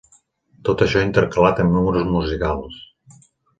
Tot 0.69 0.81
això 0.85 1.03
intercalat 1.09 1.63
amb 1.65 1.77
números 1.77 2.11
musicals. 2.17 2.83